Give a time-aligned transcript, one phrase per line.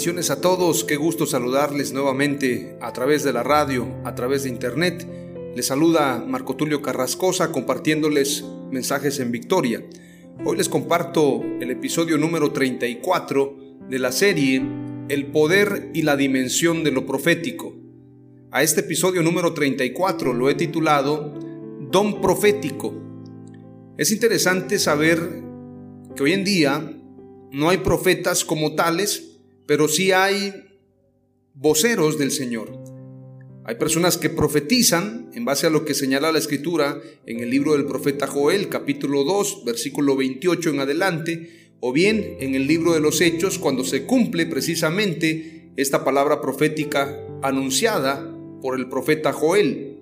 [0.00, 4.48] Bendiciones a todos, qué gusto saludarles nuevamente a través de la radio, a través de
[4.48, 5.06] internet.
[5.54, 9.84] Les saluda Marco Tulio Carrascosa compartiéndoles mensajes en Victoria.
[10.42, 13.58] Hoy les comparto el episodio número 34
[13.90, 14.62] de la serie
[15.10, 17.76] El poder y la dimensión de lo profético.
[18.50, 21.34] A este episodio número 34 lo he titulado
[21.90, 22.94] Don Profético.
[23.98, 25.42] Es interesante saber
[26.16, 26.90] que hoy en día
[27.52, 29.29] no hay profetas como tales,
[29.70, 30.52] pero sí hay
[31.54, 32.76] voceros del Señor.
[33.64, 37.74] Hay personas que profetizan en base a lo que señala la escritura en el libro
[37.74, 42.98] del profeta Joel, capítulo 2, versículo 28 en adelante, o bien en el libro de
[42.98, 48.28] los Hechos, cuando se cumple precisamente esta palabra profética anunciada
[48.60, 50.00] por el profeta Joel.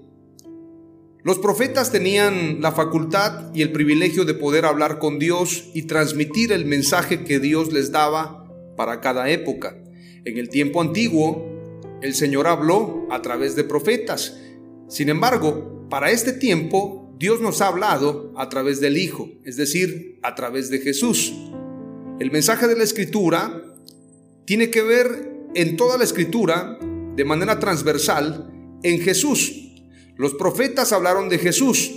[1.25, 6.53] Los profetas tenían la facultad y el privilegio de poder hablar con Dios y transmitir
[6.53, 8.48] el mensaje que Dios les daba
[8.79, 9.77] para cada época.
[10.25, 14.39] En el tiempo antiguo, el Señor habló a través de profetas.
[14.89, 20.21] Sin embargo, para este tiempo, Dios nos ha hablado a través del Hijo, es decir,
[20.23, 21.35] a través de Jesús.
[22.21, 23.65] El mensaje de la Escritura
[24.45, 26.79] tiene que ver en toda la Escritura,
[27.17, 29.75] de manera transversal, en Jesús.
[30.17, 31.91] Los profetas hablaron de Jesús.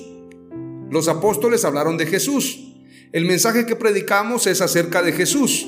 [0.90, 2.74] Los apóstoles hablaron de Jesús.
[3.12, 5.68] El mensaje que predicamos es acerca de Jesús.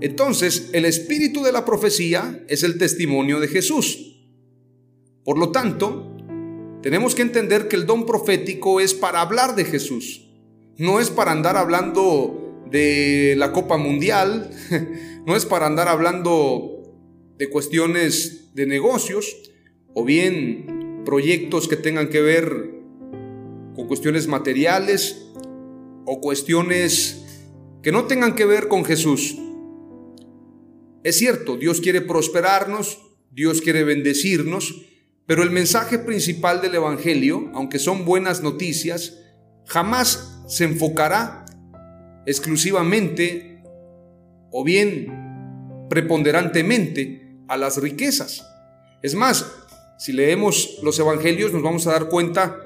[0.00, 4.16] Entonces, el espíritu de la profecía es el testimonio de Jesús.
[5.24, 6.16] Por lo tanto,
[6.82, 10.28] tenemos que entender que el don profético es para hablar de Jesús.
[10.76, 14.50] No es para andar hablando de la Copa Mundial,
[15.26, 16.78] no es para andar hablando
[17.36, 19.36] de cuestiones de negocios
[19.94, 22.70] o bien proyectos que tengan que ver
[23.74, 25.26] con cuestiones materiales
[26.04, 27.24] o cuestiones
[27.82, 29.36] que no tengan que ver con Jesús.
[31.04, 32.98] Es cierto, Dios quiere prosperarnos,
[33.30, 34.82] Dios quiere bendecirnos,
[35.26, 39.18] pero el mensaje principal del Evangelio, aunque son buenas noticias,
[39.66, 41.44] jamás se enfocará
[42.26, 43.62] exclusivamente
[44.50, 48.44] o bien preponderantemente a las riquezas.
[49.02, 49.46] Es más,
[49.98, 52.60] si leemos los Evangelios nos vamos a dar cuenta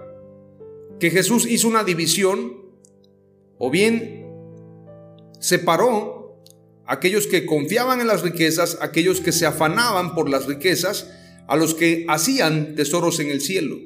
[1.01, 2.63] que Jesús hizo una división
[3.59, 4.27] o bien
[5.41, 6.22] separó
[6.87, 11.11] aquellos que confiaban en las riquezas, aquellos que se afanaban por las riquezas,
[11.47, 13.77] a los que hacían tesoros en el cielo.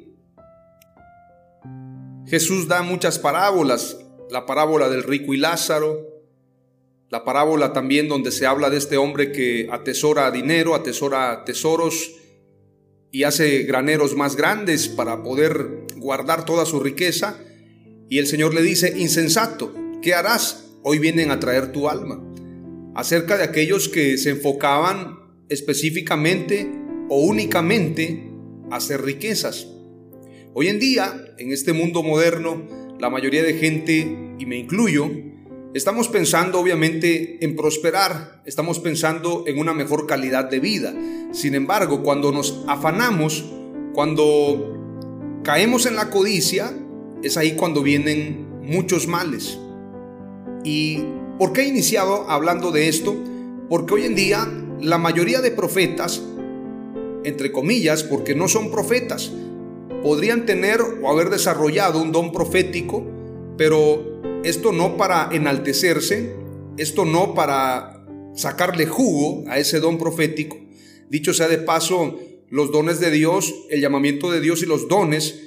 [2.27, 3.97] Jesús da muchas parábolas,
[4.29, 6.17] la parábola del rico y Lázaro,
[7.09, 12.11] la parábola también donde se habla de este hombre que atesora dinero, atesora tesoros
[13.11, 17.39] y hace graneros más grandes para poder guardar toda su riqueza.
[18.09, 20.65] Y el Señor le dice, insensato, ¿qué harás?
[20.83, 22.26] Hoy vienen a traer tu alma
[22.97, 25.19] acerca de aquellos que se enfocaban
[25.49, 26.67] específicamente
[27.09, 28.31] o únicamente
[28.71, 29.67] a hacer riquezas.
[30.55, 32.67] Hoy en día, en este mundo moderno,
[32.99, 35.11] la mayoría de gente, y me incluyo,
[35.75, 40.91] estamos pensando obviamente en prosperar, estamos pensando en una mejor calidad de vida.
[41.31, 43.45] Sin embargo, cuando nos afanamos,
[43.93, 46.75] cuando caemos en la codicia,
[47.21, 49.59] es ahí cuando vienen muchos males.
[50.63, 51.03] Y
[51.37, 53.15] ¿Por qué he iniciado hablando de esto?
[53.69, 54.51] Porque hoy en día
[54.81, 56.23] la mayoría de profetas,
[57.23, 59.31] entre comillas, porque no son profetas,
[60.01, 63.05] podrían tener o haber desarrollado un don profético,
[63.55, 66.35] pero esto no para enaltecerse,
[66.77, 68.03] esto no para
[68.35, 70.57] sacarle jugo a ese don profético.
[71.09, 72.15] Dicho sea de paso,
[72.49, 75.46] los dones de Dios, el llamamiento de Dios y los dones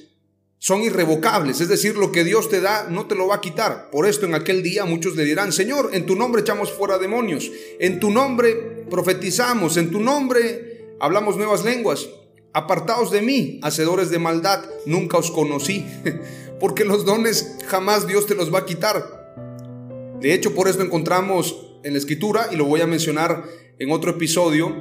[0.63, 3.89] son irrevocables, es decir, lo que Dios te da no te lo va a quitar.
[3.91, 7.51] Por esto en aquel día muchos le dirán, Señor, en tu nombre echamos fuera demonios,
[7.79, 12.11] en tu nombre profetizamos, en tu nombre hablamos nuevas lenguas.
[12.53, 15.87] Apartaos de mí, hacedores de maldad, nunca os conocí,
[16.61, 20.19] porque los dones jamás Dios te los va a quitar.
[20.21, 23.45] De hecho, por eso encontramos en la escritura, y lo voy a mencionar
[23.79, 24.77] en otro episodio,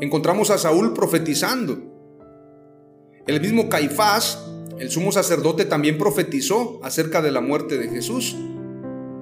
[0.00, 1.82] encontramos a Saúl profetizando.
[3.26, 4.38] El mismo Caifás
[4.78, 8.36] el sumo sacerdote también profetizó acerca de la muerte de Jesús.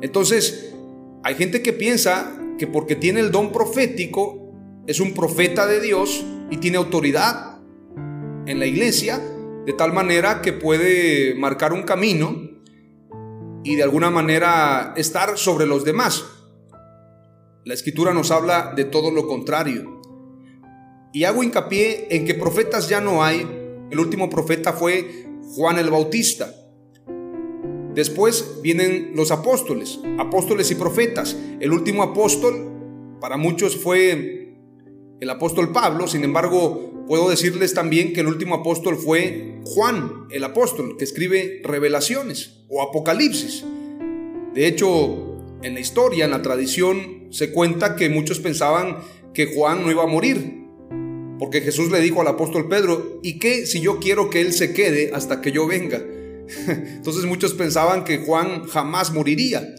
[0.00, 0.74] Entonces,
[1.22, 4.52] hay gente que piensa que porque tiene el don profético,
[4.86, 7.58] es un profeta de Dios y tiene autoridad
[8.46, 9.20] en la iglesia,
[9.64, 12.50] de tal manera que puede marcar un camino
[13.62, 16.24] y de alguna manera estar sobre los demás.
[17.64, 20.02] La escritura nos habla de todo lo contrario.
[21.14, 23.40] Y hago hincapié en que profetas ya no hay.
[23.90, 26.54] El último profeta fue Juan el Bautista.
[27.94, 31.36] Después vienen los apóstoles, apóstoles y profetas.
[31.60, 32.72] El último apóstol
[33.20, 34.56] para muchos fue
[35.20, 40.42] el apóstol Pablo, sin embargo puedo decirles también que el último apóstol fue Juan el
[40.44, 43.64] apóstol, que escribe revelaciones o apocalipsis.
[44.54, 48.98] De hecho, en la historia, en la tradición, se cuenta que muchos pensaban
[49.32, 50.63] que Juan no iba a morir,
[51.44, 54.72] porque Jesús le dijo al apóstol Pedro, ¿y qué si yo quiero que él se
[54.72, 56.02] quede hasta que yo venga?
[56.66, 59.74] Entonces muchos pensaban que Juan jamás moriría.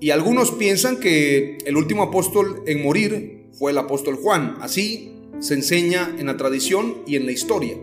[0.00, 4.56] Y algunos piensan que el último apóstol en morir fue el apóstol Juan.
[4.62, 7.76] Así se enseña en la tradición y en la historia.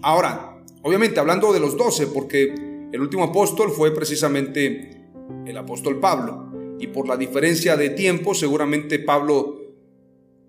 [0.00, 2.54] Ahora, obviamente hablando de los doce, porque
[2.92, 5.08] el último apóstol fue precisamente
[5.46, 6.76] el apóstol Pablo.
[6.78, 9.57] Y por la diferencia de tiempo, seguramente Pablo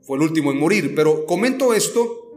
[0.09, 0.95] fue el último en morir.
[0.95, 2.35] Pero comento esto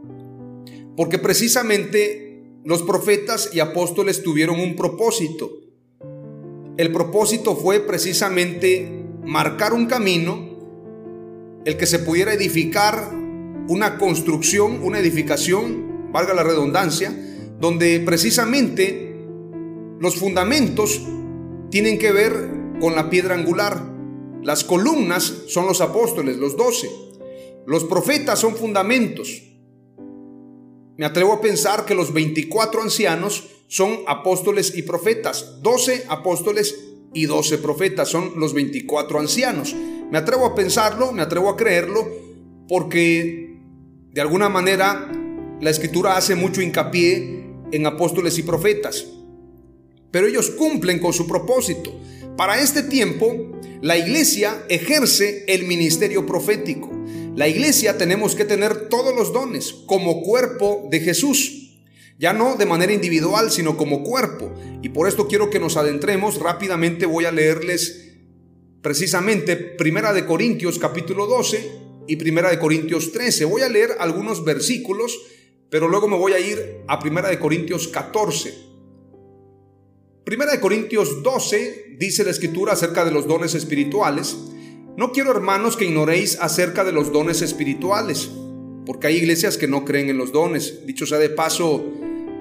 [0.95, 5.49] porque precisamente los profetas y apóstoles tuvieron un propósito.
[6.77, 8.87] El propósito fue precisamente
[9.25, 10.55] marcar un camino,
[11.65, 13.11] el que se pudiera edificar
[13.67, 17.11] una construcción, una edificación, valga la redundancia,
[17.59, 19.15] donde precisamente
[19.99, 21.01] los fundamentos
[21.71, 23.81] tienen que ver con la piedra angular.
[24.43, 26.87] Las columnas son los apóstoles, los doce.
[27.65, 29.41] Los profetas son fundamentos.
[30.97, 35.61] Me atrevo a pensar que los 24 ancianos son apóstoles y profetas.
[35.61, 36.75] 12 apóstoles
[37.13, 39.75] y 12 profetas son los 24 ancianos.
[40.11, 42.07] Me atrevo a pensarlo, me atrevo a creerlo,
[42.67, 43.57] porque
[44.11, 45.11] de alguna manera
[45.59, 49.07] la escritura hace mucho hincapié en apóstoles y profetas.
[50.11, 51.91] Pero ellos cumplen con su propósito.
[52.37, 56.91] Para este tiempo, la iglesia ejerce el ministerio profético.
[57.35, 61.79] La iglesia tenemos que tener todos los dones como cuerpo de Jesús.
[62.19, 64.53] Ya no de manera individual, sino como cuerpo.
[64.83, 66.39] Y por esto quiero que nos adentremos.
[66.39, 68.11] Rápidamente voy a leerles
[68.83, 71.71] precisamente Primera de Corintios capítulo 12
[72.07, 73.45] y Primera de Corintios 13.
[73.45, 75.19] Voy a leer algunos versículos,
[75.71, 78.53] pero luego me voy a ir a Primera de Corintios 14.
[80.23, 84.37] Primera de Corintios 12 dice la escritura acerca de los dones espirituales.
[84.95, 88.29] No quiero, hermanos, que ignoréis acerca de los dones espirituales,
[88.85, 90.85] porque hay iglesias que no creen en los dones.
[90.85, 91.83] Dicho sea de paso,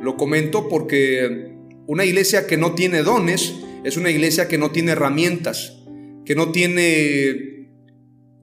[0.02, 1.54] lo comento porque
[1.86, 5.78] una iglesia que no tiene dones es una iglesia que no tiene herramientas,
[6.26, 7.70] que no tiene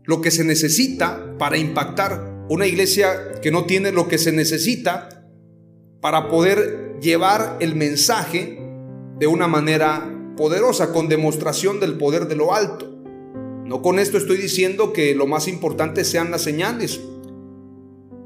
[0.05, 2.47] lo que se necesita para impactar.
[2.49, 5.27] Una iglesia que no tiene lo que se necesita
[6.01, 8.59] para poder llevar el mensaje
[9.19, 12.98] de una manera poderosa, con demostración del poder de lo alto.
[13.69, 16.99] No con esto estoy diciendo que lo más importante sean las señales.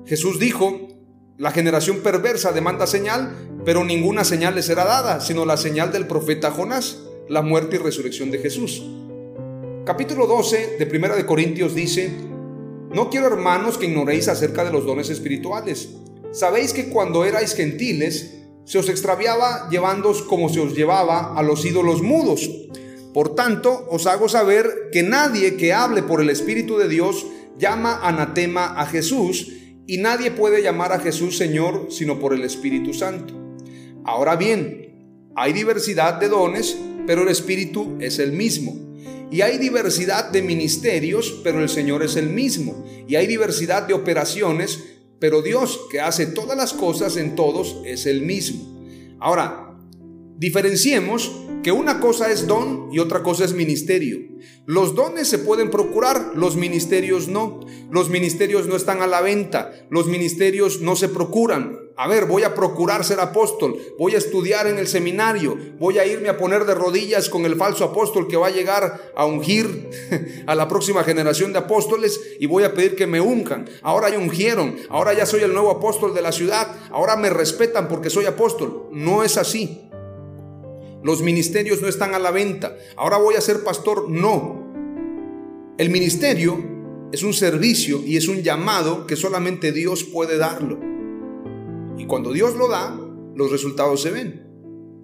[0.06, 0.88] Jesús dijo,
[1.38, 3.36] la generación perversa demanda señal,
[3.66, 7.80] pero ninguna señal le será dada, sino la señal del profeta Jonás, la muerte y
[7.80, 8.84] resurrección de Jesús.
[9.86, 12.10] Capítulo 12 de Primera de Corintios dice,
[12.94, 15.90] No quiero hermanos que ignoréis acerca de los dones espirituales.
[16.32, 21.66] Sabéis que cuando erais gentiles, se os extraviaba llevándoos como se os llevaba a los
[21.66, 22.50] ídolos mudos
[23.14, 27.26] por tanto, os hago saber que nadie que hable por el Espíritu de Dios
[27.60, 29.54] llama anatema a Jesús,
[29.86, 33.34] y nadie puede llamar a Jesús Señor sino por el Espíritu Santo.
[34.06, 38.76] Ahora bien, hay diversidad de dones, pero el Espíritu es el mismo.
[39.30, 42.86] Y hay diversidad de ministerios, pero el Señor es el mismo.
[43.08, 44.80] Y hay diversidad de operaciones,
[45.20, 48.80] pero Dios que hace todas las cosas en todos es el mismo.
[49.20, 49.73] Ahora,
[50.38, 51.32] Diferenciemos
[51.64, 54.20] que una cosa es don y otra cosa es ministerio.
[54.66, 57.62] Los dones se pueden procurar, los ministerios no.
[57.90, 61.80] Los ministerios no están a la venta, los ministerios no se procuran.
[61.96, 66.06] A ver, voy a procurar ser apóstol, voy a estudiar en el seminario, voy a
[66.08, 69.90] irme a poner de rodillas con el falso apóstol que va a llegar a ungir
[70.48, 73.70] a la próxima generación de apóstoles y voy a pedir que me unjan.
[73.84, 77.88] Ahora ya ungieron, ahora ya soy el nuevo apóstol de la ciudad, ahora me respetan
[77.88, 78.88] porque soy apóstol.
[78.92, 79.90] No es así.
[81.04, 82.78] Los ministerios no están a la venta.
[82.96, 84.10] Ahora voy a ser pastor.
[84.10, 84.64] No.
[85.78, 86.58] El ministerio
[87.12, 90.80] es un servicio y es un llamado que solamente Dios puede darlo.
[91.98, 92.98] Y cuando Dios lo da,
[93.36, 94.48] los resultados se ven.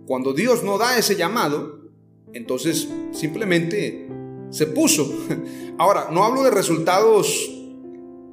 [0.08, 1.91] Cuando Dios no da ese llamado,
[2.34, 4.08] entonces simplemente
[4.51, 5.12] se puso.
[5.77, 7.51] Ahora, no hablo de resultados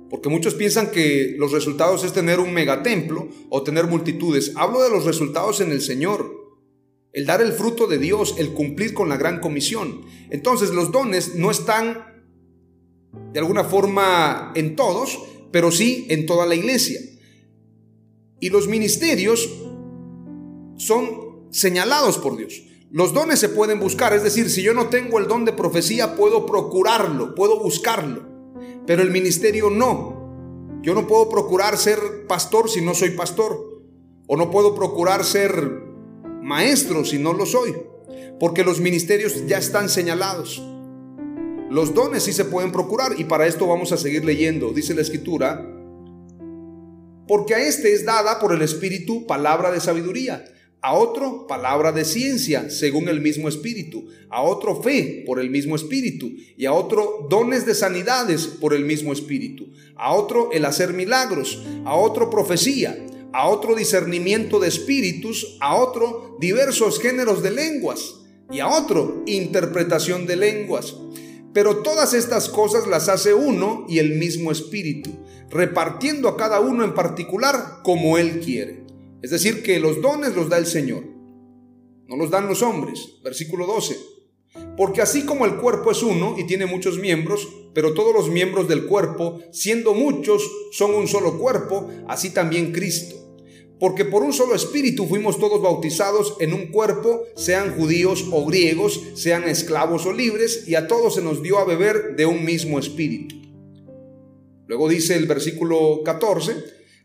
[0.09, 4.53] porque muchos piensan que los resultados es tener un megatemplo o tener multitudes.
[4.55, 6.46] Hablo de los resultados en el Señor
[7.17, 10.03] el dar el fruto de Dios, el cumplir con la gran comisión.
[10.29, 12.27] Entonces los dones no están
[13.33, 15.19] de alguna forma en todos,
[15.51, 17.01] pero sí en toda la iglesia.
[18.39, 19.49] Y los ministerios
[20.77, 22.63] son señalados por Dios.
[22.91, 26.17] Los dones se pueden buscar, es decir, si yo no tengo el don de profecía,
[26.17, 28.27] puedo procurarlo, puedo buscarlo,
[28.87, 30.83] pero el ministerio no.
[30.83, 33.83] Yo no puedo procurar ser pastor si no soy pastor,
[34.27, 35.86] o no puedo procurar ser
[36.43, 37.75] maestro si no lo soy,
[38.39, 40.63] porque los ministerios ya están señalados.
[41.71, 45.03] Los dones sí se pueden procurar y para esto vamos a seguir leyendo, dice la
[45.03, 45.73] escritura,
[47.27, 50.45] porque a este es dada por el Espíritu palabra de sabiduría,
[50.81, 55.75] a otro palabra de ciencia según el mismo Espíritu, a otro fe por el mismo
[55.75, 59.67] Espíritu y a otro dones de sanidades por el mismo Espíritu,
[59.97, 62.97] a otro el hacer milagros, a otro profecía
[63.37, 68.15] a otro discernimiento de espíritus, a otro diversos géneros de lenguas
[68.51, 70.97] y a otro interpretación de lenguas.
[71.53, 75.11] Pero todas estas cosas las hace uno y el mismo espíritu,
[75.51, 78.87] repartiendo a cada uno en particular como él quiere.
[79.21, 81.05] Es decir, que los dones los da el Señor,
[82.09, 83.19] no los dan los hombres.
[83.23, 83.99] Versículo 12.
[84.79, 88.67] Porque así como el cuerpo es uno y tiene muchos miembros, pero todos los miembros
[88.67, 93.26] del cuerpo, siendo muchos, son un solo cuerpo, así también Cristo.
[93.79, 99.03] Porque por un solo espíritu fuimos todos bautizados en un cuerpo, sean judíos o griegos,
[99.15, 102.79] sean esclavos o libres, y a todos se nos dio a beber de un mismo
[102.79, 103.37] espíritu.
[104.67, 106.55] Luego dice el versículo 14,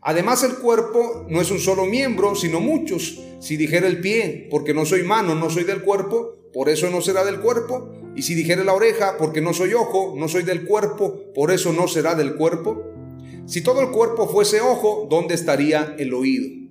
[0.00, 3.20] además el cuerpo no es un solo miembro, sino muchos.
[3.40, 7.02] Si dijera el pie, porque no soy mano, no soy del cuerpo, por eso no
[7.02, 7.92] será del cuerpo.
[8.16, 11.72] Y si dijera la oreja, porque no soy ojo, no soy del cuerpo, por eso
[11.72, 12.82] no será del cuerpo.
[13.46, 16.61] Si todo el cuerpo fuese ojo, ¿dónde estaría el oído?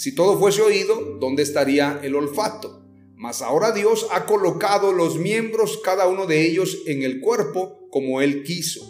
[0.00, 2.86] Si todo fuese oído, ¿dónde estaría el olfato?
[3.16, 8.22] Mas ahora Dios ha colocado los miembros, cada uno de ellos, en el cuerpo como
[8.22, 8.80] Él quiso.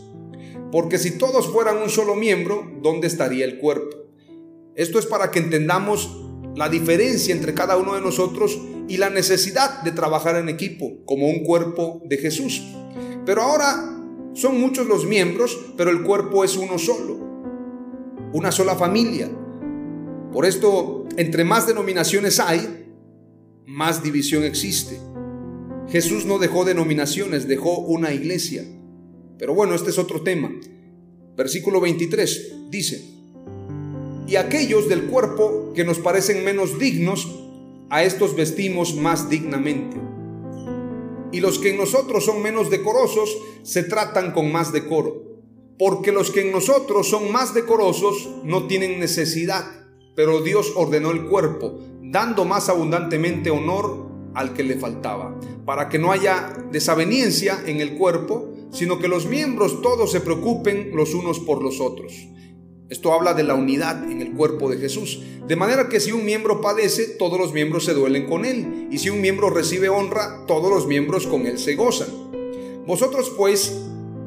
[0.70, 3.96] Porque si todos fueran un solo miembro, ¿dónde estaría el cuerpo?
[4.76, 6.16] Esto es para que entendamos
[6.54, 11.26] la diferencia entre cada uno de nosotros y la necesidad de trabajar en equipo como
[11.26, 12.62] un cuerpo de Jesús.
[13.26, 14.00] Pero ahora
[14.34, 17.18] son muchos los miembros, pero el cuerpo es uno solo,
[18.32, 19.28] una sola familia.
[20.32, 22.86] Por esto entre más denominaciones hay,
[23.66, 24.98] más división existe.
[25.88, 28.64] Jesús no dejó denominaciones, dejó una iglesia.
[29.38, 30.50] Pero bueno, este es otro tema.
[31.36, 33.04] Versículo 23 dice,
[34.26, 37.28] y aquellos del cuerpo que nos parecen menos dignos,
[37.90, 39.96] a estos vestimos más dignamente.
[41.32, 45.24] Y los que en nosotros son menos decorosos, se tratan con más decoro.
[45.76, 49.79] Porque los que en nosotros son más decorosos no tienen necesidad
[50.20, 55.34] pero Dios ordenó el cuerpo, dando más abundantemente honor al que le faltaba,
[55.64, 60.90] para que no haya desaveniencia en el cuerpo, sino que los miembros todos se preocupen
[60.94, 62.12] los unos por los otros.
[62.90, 65.22] Esto habla de la unidad en el cuerpo de Jesús.
[65.48, 68.88] De manera que si un miembro padece, todos los miembros se duelen con él.
[68.90, 72.08] Y si un miembro recibe honra, todos los miembros con él se gozan.
[72.86, 73.74] Vosotros pues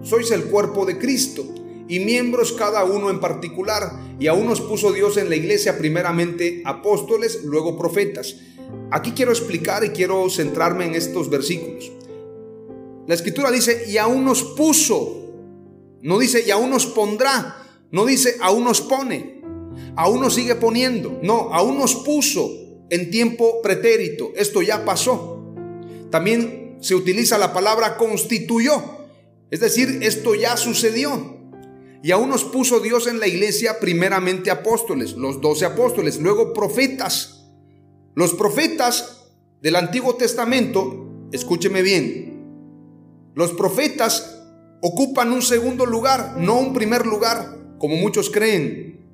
[0.02, 1.46] sois el cuerpo de Cristo
[1.88, 6.62] y miembros cada uno en particular, y a unos puso Dios en la iglesia primeramente
[6.66, 8.38] apóstoles, luego profetas.
[8.92, 11.92] Aquí quiero explicar y quiero centrarme en estos versículos.
[13.08, 15.32] La escritura dice, y aún nos puso,
[16.02, 17.58] no dice, y aún nos pondrá,
[17.92, 19.42] no dice, aún nos pone,
[19.96, 22.50] aún nos sigue poniendo, no, aún nos puso
[22.90, 25.54] en tiempo pretérito, esto ya pasó.
[26.10, 28.82] También se utiliza la palabra constituyó,
[29.52, 31.33] es decir, esto ya sucedió.
[32.04, 37.46] Y aún nos puso Dios en la iglesia primeramente apóstoles, los doce apóstoles, luego profetas.
[38.14, 39.32] Los profetas
[39.62, 44.44] del Antiguo Testamento, escúcheme bien, los profetas
[44.82, 49.10] ocupan un segundo lugar, no un primer lugar, como muchos creen.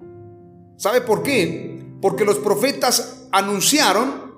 [0.76, 1.86] ¿Sabe por qué?
[2.02, 4.34] Porque los profetas anunciaron,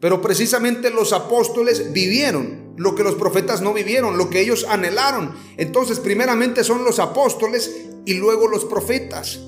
[0.00, 5.34] pero precisamente los apóstoles vivieron lo que los profetas no vivieron, lo que ellos anhelaron.
[5.56, 9.40] Entonces, primeramente son los apóstoles y luego los profetas.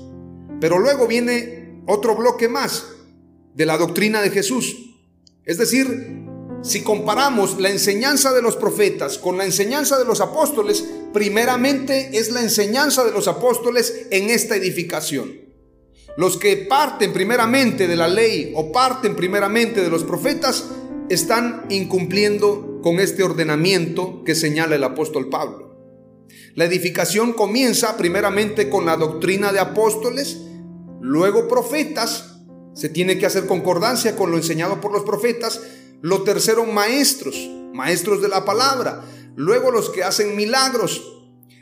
[0.59, 2.85] Pero luego viene otro bloque más
[3.53, 4.75] de la doctrina de Jesús.
[5.45, 6.25] Es decir,
[6.61, 12.31] si comparamos la enseñanza de los profetas con la enseñanza de los apóstoles, primeramente es
[12.31, 15.47] la enseñanza de los apóstoles en esta edificación.
[16.17, 20.65] Los que parten primeramente de la ley o parten primeramente de los profetas
[21.09, 25.66] están incumpliendo con este ordenamiento que señala el apóstol Pablo.
[26.55, 30.41] La edificación comienza primeramente con la doctrina de apóstoles,
[31.01, 32.37] luego profetas,
[32.73, 35.61] se tiene que hacer concordancia con lo enseñado por los profetas,
[36.01, 37.35] lo tercero, maestros,
[37.73, 39.03] maestros de la palabra.
[39.35, 41.01] Luego los que hacen milagros.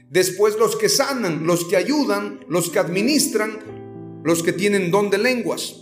[0.09, 5.17] Después los que sanan, los que ayudan, los que administran, los que tienen don de
[5.17, 5.75] lenguas.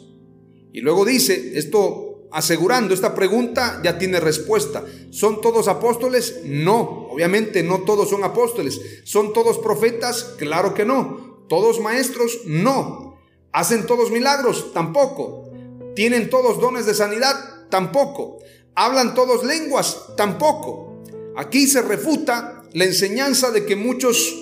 [0.72, 2.03] Y luego dice, esto
[2.34, 4.84] asegurando, esta pregunta ya tiene respuesta.
[5.12, 6.42] ¿Son todos apóstoles?
[6.44, 8.82] No, obviamente no todos son apóstoles.
[9.04, 10.34] ¿Son todos profetas?
[10.38, 11.46] Claro que no.
[11.48, 12.40] ¿Todos maestros?
[12.46, 13.20] No.
[13.52, 14.74] ¿Hacen todos milagros?
[14.74, 15.52] Tampoco.
[15.96, 17.36] ¿Tienen todos dones de sanidad?
[17.70, 18.40] Tampoco.
[18.74, 20.08] ¿Hablan todos lenguas?
[20.18, 21.04] Tampoco.
[21.38, 24.36] Aquí se refuta la enseñanza de que muchos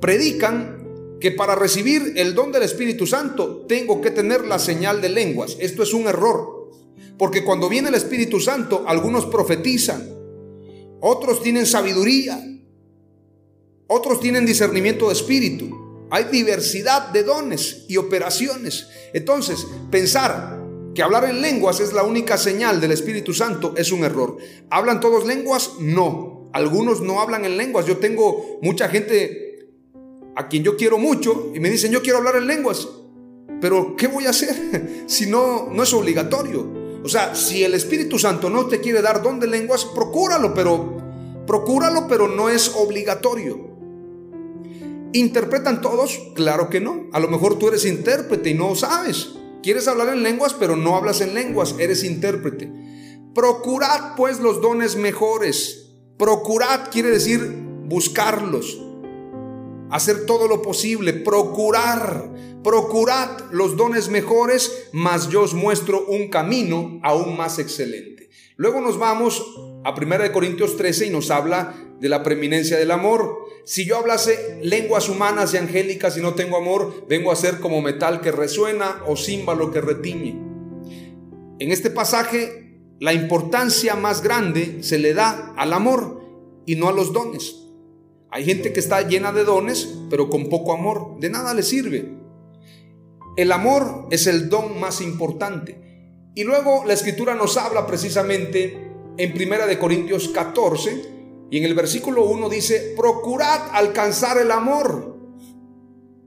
[0.00, 5.10] predican que para recibir el don del Espíritu Santo tengo que tener la señal de
[5.10, 5.56] lenguas.
[5.60, 6.55] Esto es un error.
[7.18, 10.16] Porque cuando viene el Espíritu Santo, algunos profetizan,
[11.00, 12.42] otros tienen sabiduría,
[13.86, 16.06] otros tienen discernimiento de espíritu.
[16.10, 18.88] Hay diversidad de dones y operaciones.
[19.12, 20.62] Entonces, pensar
[20.94, 24.36] que hablar en lenguas es la única señal del Espíritu Santo es un error.
[24.70, 25.72] ¿Hablan todos lenguas?
[25.80, 26.50] No.
[26.52, 27.86] Algunos no hablan en lenguas.
[27.86, 29.68] Yo tengo mucha gente
[30.34, 32.88] a quien yo quiero mucho y me dicen, yo quiero hablar en lenguas.
[33.60, 36.85] Pero ¿qué voy a hacer si no, no es obligatorio?
[37.04, 40.96] O sea, si el Espíritu Santo no te quiere dar don de lenguas, procúralo, pero
[41.46, 43.76] procúralo, pero no es obligatorio.
[45.12, 46.20] ¿Interpretan todos?
[46.34, 47.06] Claro que no.
[47.12, 49.34] A lo mejor tú eres intérprete y no sabes.
[49.62, 52.70] Quieres hablar en lenguas, pero no hablas en lenguas, eres intérprete.
[53.34, 55.90] Procurad pues los dones mejores.
[56.18, 57.40] Procurad quiere decir
[57.84, 58.85] buscarlos.
[59.90, 62.30] Hacer todo lo posible, procurar,
[62.62, 68.28] procurad los dones mejores, mas yo os muestro un camino aún más excelente.
[68.56, 69.44] Luego nos vamos
[69.84, 73.46] a 1 Corintios 13 y nos habla de la preeminencia del amor.
[73.64, 77.82] Si yo hablase lenguas humanas y angélicas y no tengo amor, vengo a ser como
[77.82, 80.40] metal que resuena o címbalo que retiñe.
[81.58, 86.22] En este pasaje, la importancia más grande se le da al amor
[86.66, 87.65] y no a los dones.
[88.30, 91.18] Hay gente que está llena de dones, pero con poco amor.
[91.20, 92.16] De nada le sirve.
[93.36, 96.30] El amor es el don más importante.
[96.34, 101.16] Y luego la escritura nos habla precisamente en Primera de Corintios 14,
[101.50, 105.16] y en el versículo 1 dice, procurad alcanzar el amor.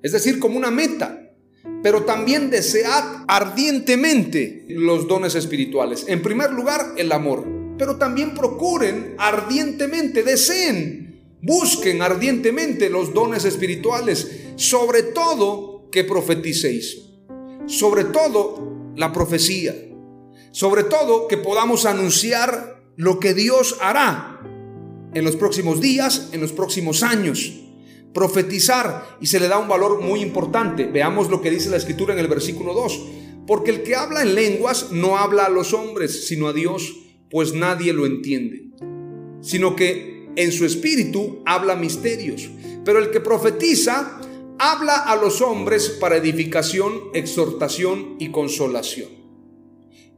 [0.01, 1.15] Es decir, como una meta.
[1.83, 6.05] Pero también desead ardientemente los dones espirituales.
[6.07, 7.45] En primer lugar, el amor.
[7.77, 11.08] Pero también procuren ardientemente, deseen,
[11.41, 14.29] busquen ardientemente los dones espirituales.
[14.55, 17.01] Sobre todo que profeticéis.
[17.65, 19.75] Sobre todo la profecía.
[20.51, 24.41] Sobre todo que podamos anunciar lo que Dios hará
[25.13, 27.53] en los próximos días, en los próximos años.
[28.13, 30.85] Profetizar y se le da un valor muy importante.
[30.85, 33.01] Veamos lo que dice la escritura en el versículo 2.
[33.47, 36.95] Porque el que habla en lenguas no habla a los hombres, sino a Dios,
[37.29, 38.69] pues nadie lo entiende.
[39.41, 42.49] Sino que en su espíritu habla misterios.
[42.85, 44.19] Pero el que profetiza
[44.57, 49.09] habla a los hombres para edificación, exhortación y consolación.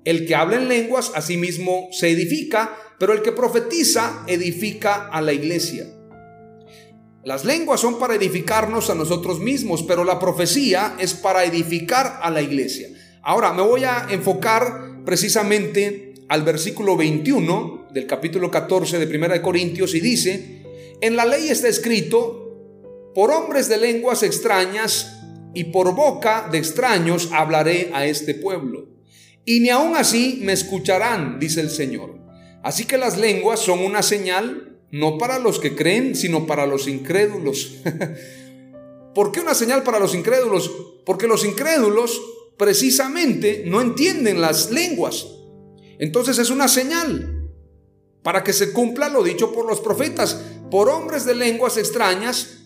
[0.04, 5.34] El que habla en lenguas asimismo se edifica, pero el que profetiza edifica a la
[5.34, 5.86] iglesia.
[7.24, 12.32] Las lenguas son para edificarnos a nosotros mismos, pero la profecía es para edificar a
[12.32, 12.90] la iglesia.
[13.22, 19.42] Ahora me voy a enfocar precisamente al versículo 21 del capítulo 14 de 1 de
[19.42, 20.64] Corintios y dice,
[21.02, 22.42] en la ley está escrito,
[23.14, 25.20] por hombres de lenguas extrañas
[25.54, 28.88] y por boca de extraños hablaré a este pueblo.
[29.44, 32.20] Y ni aun así me escucharán, dice el Señor.
[32.64, 36.88] Así que las lenguas son una señal no para los que creen, sino para los
[36.88, 37.78] incrédulos.
[39.16, 40.72] ¿Por qué una señal para los incrédulos?
[41.06, 42.22] Porque los incrédulos
[42.58, 45.28] precisamente no entienden las lenguas.
[45.98, 47.41] Entonces es una señal
[48.24, 50.42] para que se cumpla lo dicho por los profetas.
[50.70, 52.60] Por hombres de lenguas extrañas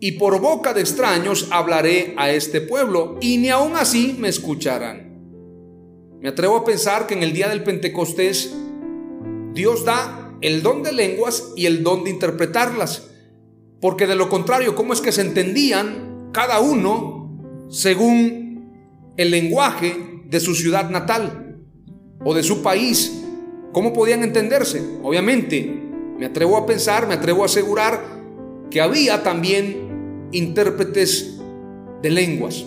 [0.00, 5.08] y por boca de extraños hablaré a este pueblo, y ni aun así me escucharán.
[6.20, 8.52] Me atrevo a pensar que en el día del Pentecostés
[9.54, 13.08] Dios da el don de lenguas y el don de interpretarlas,
[13.80, 20.40] porque de lo contrario, ¿cómo es que se entendían cada uno según el lenguaje de
[20.40, 21.56] su ciudad natal
[22.24, 23.24] o de su país?
[23.72, 24.82] ¿Cómo podían entenderse?
[25.02, 28.00] Obviamente, me atrevo a pensar, me atrevo a asegurar
[28.70, 31.38] que había también intérpretes
[32.02, 32.64] de lenguas.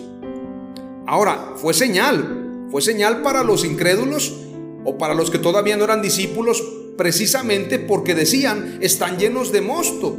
[1.06, 4.38] Ahora, fue señal, fue señal para los incrédulos
[4.84, 6.62] o para los que todavía no eran discípulos,
[6.96, 10.16] precisamente porque decían, están llenos de mosto,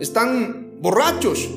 [0.00, 1.48] están borrachos.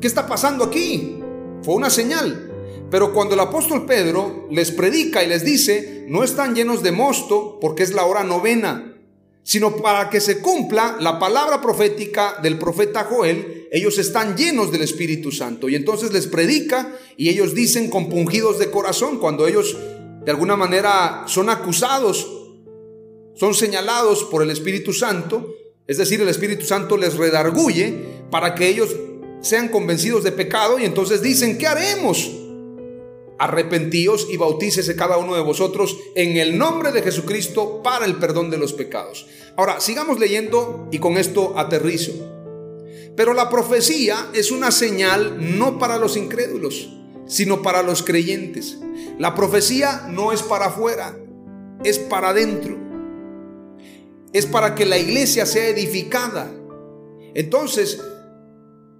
[0.00, 1.20] ¿Qué está pasando aquí?
[1.62, 2.53] Fue una señal.
[2.90, 7.58] Pero cuando el apóstol Pedro les predica y les dice, no están llenos de mosto
[7.60, 8.94] porque es la hora novena,
[9.42, 14.82] sino para que se cumpla la palabra profética del profeta Joel, ellos están llenos del
[14.82, 15.68] Espíritu Santo.
[15.68, 19.76] Y entonces les predica y ellos dicen compungidos de corazón, cuando ellos
[20.24, 22.26] de alguna manera son acusados,
[23.34, 25.54] son señalados por el Espíritu Santo,
[25.86, 27.94] es decir, el Espíritu Santo les redarguye
[28.30, 28.96] para que ellos
[29.42, 32.30] sean convencidos de pecado y entonces dicen, ¿qué haremos?
[33.38, 38.50] Arrepentíos y bautícese cada uno de vosotros en el nombre de Jesucristo para el perdón
[38.50, 39.26] de los pecados.
[39.56, 42.12] Ahora, sigamos leyendo y con esto aterrizo.
[43.16, 46.90] Pero la profecía es una señal no para los incrédulos,
[47.26, 48.78] sino para los creyentes.
[49.18, 51.16] La profecía no es para afuera,
[51.84, 52.76] es para adentro.
[54.32, 56.50] Es para que la iglesia sea edificada.
[57.34, 58.00] Entonces,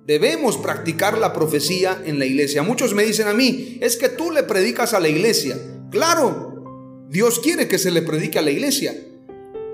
[0.07, 2.63] Debemos practicar la profecía en la iglesia.
[2.63, 5.59] Muchos me dicen a mí, es que tú le predicas a la iglesia.
[5.91, 8.95] Claro, Dios quiere que se le predique a la iglesia.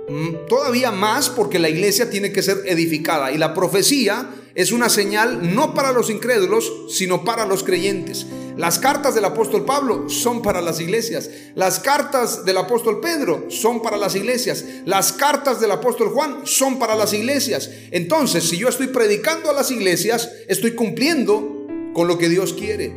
[0.09, 4.89] Mm, todavía más porque la iglesia tiene que ser edificada y la profecía es una
[4.89, 8.27] señal no para los incrédulos, sino para los creyentes.
[8.57, 11.31] Las cartas del apóstol Pablo son para las iglesias.
[11.55, 14.65] Las cartas del apóstol Pedro son para las iglesias.
[14.85, 17.71] Las cartas del apóstol Juan son para las iglesias.
[17.91, 22.93] Entonces, si yo estoy predicando a las iglesias, estoy cumpliendo con lo que Dios quiere.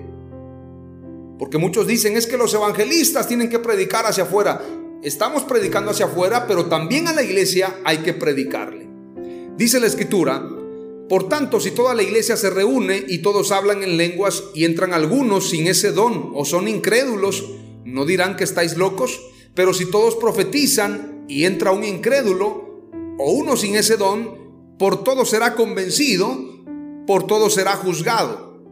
[1.39, 4.61] Porque muchos dicen es que los evangelistas tienen que predicar hacia afuera.
[5.01, 8.87] Estamos predicando hacia afuera, pero también a la iglesia hay que predicarle.
[9.55, 10.43] Dice la escritura,
[11.09, 14.93] por tanto, si toda la iglesia se reúne y todos hablan en lenguas y entran
[14.93, 17.43] algunos sin ese don o son incrédulos,
[17.83, 19.19] ¿no dirán que estáis locos?
[19.53, 22.89] Pero si todos profetizan y entra un incrédulo
[23.19, 26.35] o uno sin ese don, por todo será convencido,
[27.05, 28.63] por todo será juzgado.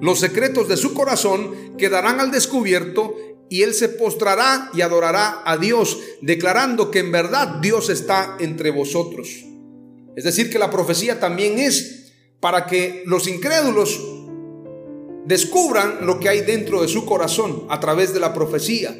[0.00, 3.14] Los secretos de su corazón quedarán al descubierto
[3.50, 8.70] y él se postrará y adorará a Dios, declarando que en verdad Dios está entre
[8.70, 9.44] vosotros.
[10.16, 14.00] Es decir, que la profecía también es para que los incrédulos
[15.24, 18.94] descubran lo que hay dentro de su corazón a través de la profecía.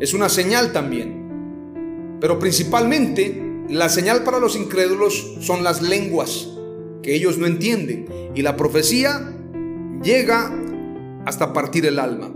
[0.00, 2.18] Es una señal también.
[2.20, 6.48] Pero principalmente la señal para los incrédulos son las lenguas
[7.02, 8.06] que ellos no entienden.
[8.34, 9.34] Y la profecía
[10.02, 10.52] llega
[11.24, 12.32] hasta partir el alma.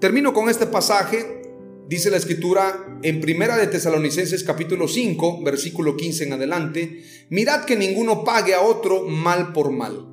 [0.00, 1.42] Termino con este pasaje
[1.86, 7.76] Dice la escritura en Primera de Tesalonicenses capítulo 5, versículo 15 en adelante, mirad que
[7.76, 10.08] ninguno pague a otro mal por mal.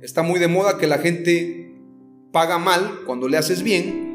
[0.00, 1.74] Está muy de moda que la gente
[2.30, 4.06] paga mal cuando le haces bien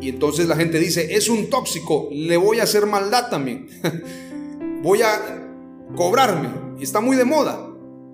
[0.00, 3.66] y entonces la gente dice, es un tóxico, le voy a hacer maldad también.
[4.82, 5.48] voy a
[5.96, 6.48] cobrarme.
[6.80, 7.68] Está muy de moda.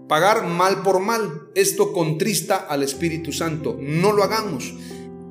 [0.09, 1.51] Pagar mal por mal.
[1.55, 3.77] Esto contrista al Espíritu Santo.
[3.79, 4.75] No lo hagamos.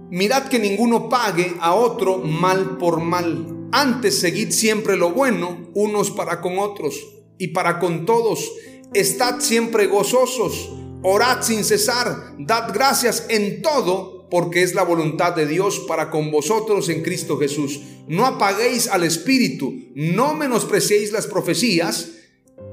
[0.10, 3.68] Mirad que ninguno pague a otro mal por mal.
[3.72, 6.96] Antes seguid siempre lo bueno unos para con otros
[7.38, 8.50] y para con todos.
[8.94, 10.72] Estad siempre gozosos,
[11.04, 16.32] orad sin cesar, dad gracias en todo, porque es la voluntad de Dios para con
[16.32, 17.82] vosotros en Cristo Jesús.
[18.08, 22.12] No apaguéis al Espíritu, no menospreciéis las profecías,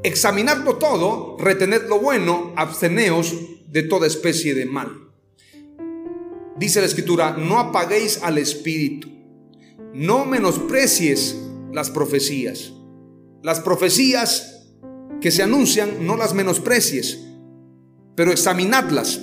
[0.04, 3.34] examinadlo todo, retened lo bueno, absteneos
[3.68, 5.04] de toda especie de mal.
[6.56, 9.08] Dice la escritura, no apaguéis al espíritu,
[9.92, 11.36] no menosprecies
[11.72, 12.72] las profecías.
[13.42, 14.68] Las profecías
[15.20, 17.18] que se anuncian, no las menosprecies,
[18.14, 19.20] pero examinadlas.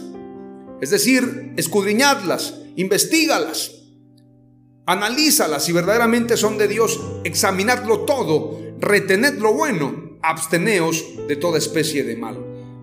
[0.82, 3.72] Es decir, escudriñadlas, investigalas,
[4.86, 12.04] analízalas si verdaderamente son de Dios, examinadlo todo, retened lo bueno, absteneos de toda especie
[12.04, 12.38] de mal.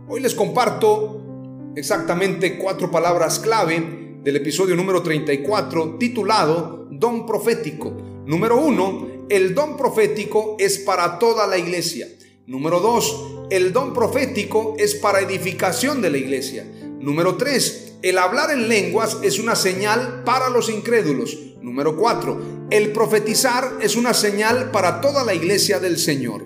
[0.09, 7.97] Hoy les comparto exactamente cuatro palabras clave del episodio número 34 titulado Don Profético.
[8.27, 12.07] Número uno, el don profético es para toda la iglesia.
[12.47, 16.67] Número dos, el don profético es para edificación de la iglesia.
[17.01, 21.38] Número tres, el hablar en lenguas es una señal para los incrédulos.
[21.62, 22.38] Número cuatro,
[22.69, 26.45] el profetizar es una señal para toda la iglesia del Señor.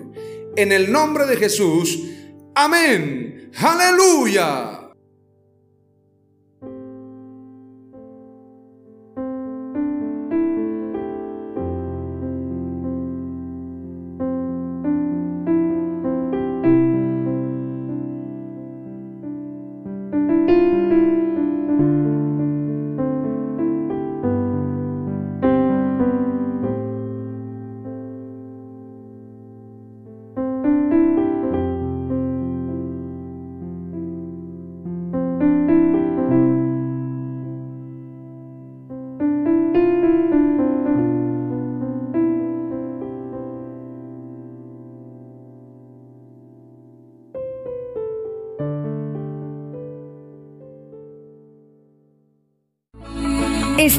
[0.55, 1.99] En el nombre de Jesús,
[2.55, 3.51] amén.
[3.57, 4.72] Aleluya.